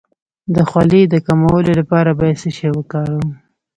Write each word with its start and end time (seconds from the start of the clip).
د 0.55 0.57
خولې 0.69 1.01
د 1.07 1.15
کمولو 1.27 1.71
لپاره 1.79 2.11
باید 2.19 2.37
څه 2.41 2.49
شی 2.57 2.69
وکاروم؟ 2.73 3.29